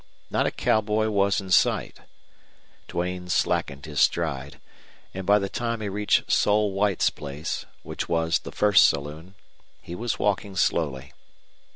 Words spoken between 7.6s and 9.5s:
which was the first saloon,